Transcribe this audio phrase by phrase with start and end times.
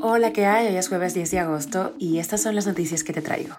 [0.00, 0.68] Hola, ¿qué hay?
[0.68, 3.54] Hoy es jueves 10 de agosto y estas son las noticias que te traigo.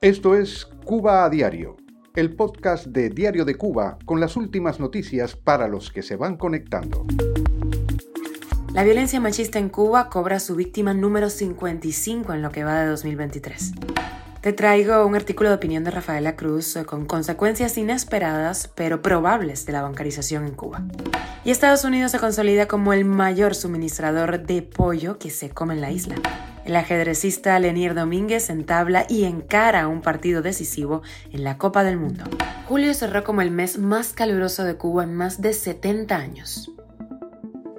[0.00, 1.76] Esto es Cuba a Diario,
[2.14, 6.36] el podcast de Diario de Cuba con las últimas noticias para los que se van
[6.36, 7.06] conectando.
[8.72, 12.88] La violencia machista en Cuba cobra su víctima número 55 en lo que va de
[12.88, 13.72] 2023.
[14.40, 19.66] Te traigo un artículo de opinión de Rafaela Cruz eh, con consecuencias inesperadas pero probables
[19.66, 20.84] de la bancarización en Cuba.
[21.44, 25.80] Y Estados Unidos se consolida como el mayor suministrador de pollo que se come en
[25.80, 26.16] la isla.
[26.64, 32.24] El ajedrecista Lenier Domínguez entabla y encara un partido decisivo en la Copa del Mundo.
[32.68, 36.72] Julio cerró como el mes más caluroso de Cuba en más de 70 años.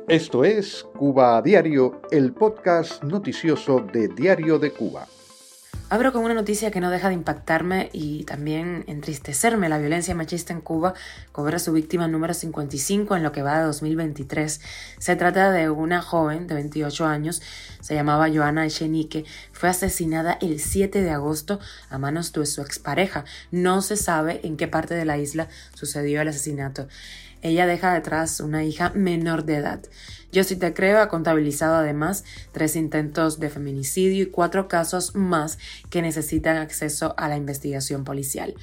[0.07, 5.05] Esto es Cuba Diario, el podcast noticioso de Diario de Cuba.
[5.89, 9.69] Abro con una noticia que no deja de impactarme y también entristecerme.
[9.69, 10.93] La violencia machista en Cuba
[11.31, 14.59] cobra su víctima número 55 en lo que va de 2023.
[14.99, 17.41] Se trata de una joven de 28 años,
[17.79, 19.23] se llamaba Joana Echenique,
[19.53, 23.23] fue asesinada el 7 de agosto a manos de su expareja.
[23.51, 26.89] No se sabe en qué parte de la isla sucedió el asesinato.
[27.41, 29.79] Ella deja detrás una hija menor de edad.
[30.31, 35.57] Yo sí te creo ha contabilizado además tres intentos de feminicidio y cuatro casos más
[35.89, 38.53] que necesitan acceso a la investigación policial.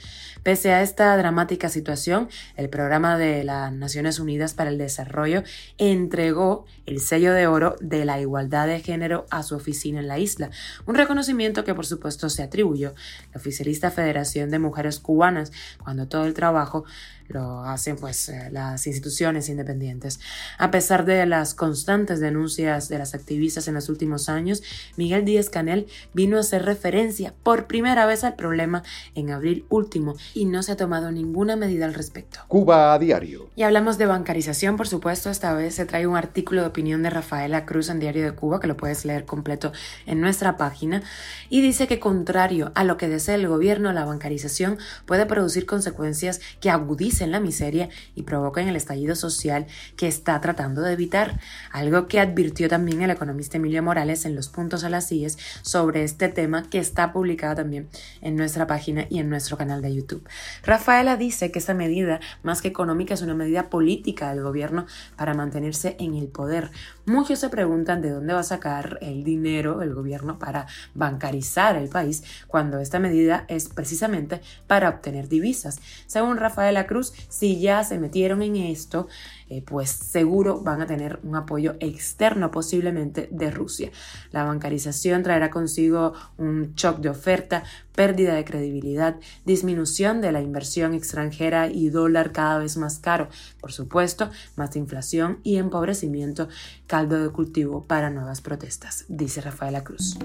[0.42, 5.42] Pese a esta dramática situación, el programa de las Naciones Unidas para el Desarrollo
[5.78, 10.18] entregó el sello de oro de la igualdad de género a su oficina en la
[10.18, 10.50] isla,
[10.84, 12.94] un reconocimiento que por supuesto se atribuyó
[13.32, 15.50] la oficialista Federación de Mujeres Cubanas
[15.82, 16.84] cuando todo el trabajo
[17.28, 20.20] lo hacen pues eh, las instituciones independientes.
[20.58, 24.62] A pesar de las constantes denuncias de las activistas en los últimos años,
[24.96, 28.82] Miguel Díaz Canel vino a hacer referencia por primera vez al problema
[29.14, 32.40] en abril último y no se ha tomado ninguna medida al respecto.
[32.48, 33.48] Cuba a diario.
[33.56, 37.10] Y hablamos de bancarización, por supuesto, esta vez se trae un artículo de opinión de
[37.10, 39.72] Rafaela Cruz en Diario de Cuba, que lo puedes leer completo
[40.06, 41.02] en nuestra página,
[41.48, 46.40] y dice que contrario a lo que desea el gobierno, la bancarización puede producir consecuencias
[46.60, 49.66] que agudizan en la miseria y provocan el estallido social
[49.96, 51.40] que está tratando de evitar,
[51.72, 56.04] algo que advirtió también el economista Emilio Morales en los puntos a las sillas sobre
[56.04, 57.88] este tema que está publicado también
[58.20, 60.26] en nuestra página y en nuestro canal de YouTube.
[60.62, 65.34] Rafaela dice que esta medida, más que económica, es una medida política del gobierno para
[65.34, 66.70] mantenerse en el poder.
[67.06, 71.88] Muchos se preguntan de dónde va a sacar el dinero el gobierno para bancarizar el
[71.88, 75.80] país cuando esta medida es precisamente para obtener divisas.
[76.06, 79.08] Según Rafaela Cruz, si ya se metieron en esto,
[79.54, 83.90] eh, pues seguro van a tener un apoyo externo posiblemente de Rusia.
[84.32, 87.62] La bancarización traerá consigo un shock de oferta,
[87.94, 93.28] pérdida de credibilidad, disminución de la inversión extranjera y dólar cada vez más caro.
[93.60, 96.48] Por supuesto, más inflación y empobrecimiento,
[96.88, 100.18] caldo de cultivo para nuevas protestas, dice Rafaela Cruz.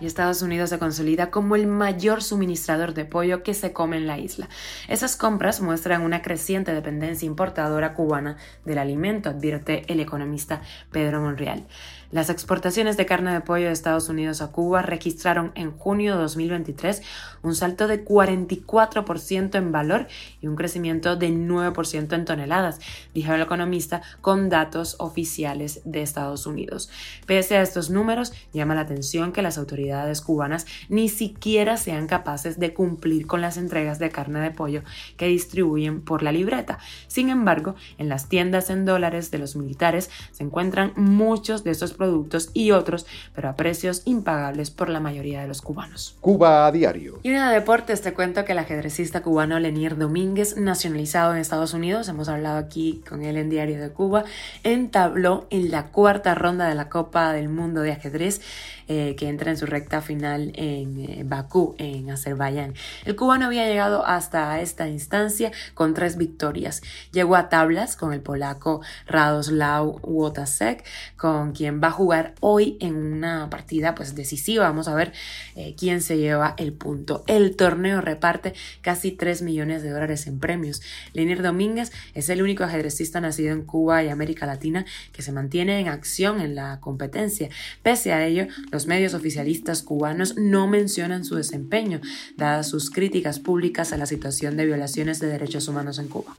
[0.00, 4.08] Y Estados Unidos se consolida como el mayor suministrador de pollo que se come en
[4.08, 4.48] la isla.
[4.88, 8.36] Esas compras muestran una creciente dependencia importadora cubana
[8.72, 11.64] del alimento, advierte el economista Pedro Monreal.
[12.12, 16.20] Las exportaciones de carne de pollo de Estados Unidos a Cuba registraron en junio de
[16.20, 17.00] 2023
[17.42, 20.08] un salto de 44% en valor
[20.42, 22.80] y un crecimiento de 9% en toneladas,
[23.14, 26.90] dijo el economista con datos oficiales de Estados Unidos.
[27.24, 32.58] Pese a estos números, llama la atención que las autoridades cubanas ni siquiera sean capaces
[32.58, 34.82] de cumplir con las entregas de carne de pollo
[35.16, 36.78] que distribuyen por la libreta.
[37.06, 41.94] Sin embargo, en las tiendas en dólares de los militares se encuentran muchos de estos
[42.02, 46.16] productos y otros, pero a precios impagables por la mayoría de los cubanos.
[46.20, 47.20] Cuba a diario.
[47.22, 51.74] Y una de deportes, te cuento que el ajedrecista cubano Lenier Domínguez, nacionalizado en Estados
[51.74, 54.24] Unidos, hemos hablado aquí con él en Diario de Cuba,
[54.64, 58.40] entabló en la cuarta ronda de la Copa del Mundo de Ajedrez
[58.88, 62.74] eh, que entra en su recta final en eh, Bakú, en Azerbaiyán.
[63.04, 66.82] El cubano había llegado hasta esta instancia con tres victorias.
[67.12, 70.84] Llegó a tablas con el polaco Radoslaw Wotasek,
[71.16, 74.64] con quien va a jugar hoy en una partida pues decisiva.
[74.64, 75.12] Vamos a ver
[75.56, 77.22] eh, quién se lleva el punto.
[77.26, 80.82] El torneo reparte casi 3 millones de dólares en premios.
[81.12, 85.80] Lenier Domínguez es el único ajedrecista nacido en Cuba y América Latina que se mantiene
[85.80, 87.50] en acción en la competencia.
[87.82, 92.00] Pese a ello, los medios oficialistas cubanos no mencionan su desempeño,
[92.36, 96.36] dadas sus críticas públicas a la situación de violaciones de derechos humanos en Cuba.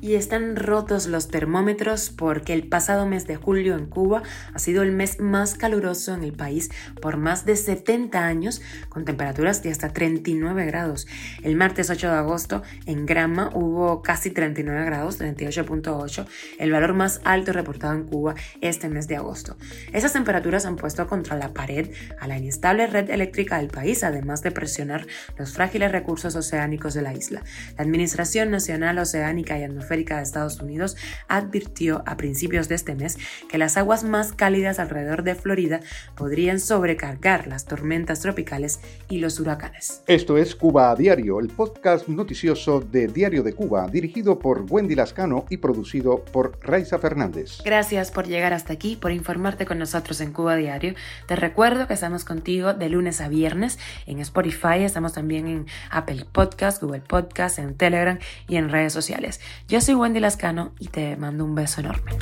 [0.00, 4.22] Y están rotos los termómetros porque el pasado mes de julio en Cuba
[4.62, 6.70] sido el mes más caluroso en el país
[7.00, 11.06] por más de 70 años, con temperaturas de hasta 39 grados.
[11.42, 16.26] El martes 8 de agosto en Grama hubo casi 39 grados, 38.8,
[16.58, 19.56] el valor más alto reportado en Cuba este mes de agosto.
[19.92, 24.42] Esas temperaturas han puesto contra la pared a la inestable red eléctrica del país, además
[24.42, 25.06] de presionar
[25.36, 27.42] los frágiles recursos oceánicos de la isla.
[27.76, 30.96] La Administración Nacional Oceánica y Atmosférica de Estados Unidos
[31.28, 33.18] advirtió a principios de este mes
[33.48, 35.80] que las aguas más cálidas alrededor de Florida
[36.14, 40.02] podrían sobrecargar las tormentas tropicales y los huracanes.
[40.06, 44.94] Esto es Cuba a Diario, el podcast noticioso de Diario de Cuba, dirigido por Wendy
[44.94, 47.62] Lascano y producido por Raiza Fernández.
[47.64, 50.92] Gracias por llegar hasta aquí, por informarte con nosotros en Cuba Diario.
[51.26, 56.26] Te recuerdo que estamos contigo de lunes a viernes en Spotify, estamos también en Apple
[56.30, 59.40] Podcast, Google Podcast, en Telegram y en redes sociales.
[59.66, 62.12] Yo soy Wendy Lascano y te mando un beso enorme.